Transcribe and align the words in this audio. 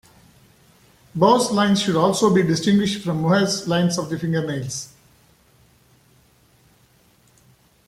Beau's 1.15 1.51
lines 1.51 1.79
should 1.79 1.95
also 1.95 2.33
be 2.33 2.41
distinguished 2.41 3.03
from 3.03 3.21
Muehrcke's 3.21 3.67
lines 3.67 3.99
of 3.99 4.09
the 4.09 4.17
fingernails. 4.17 4.91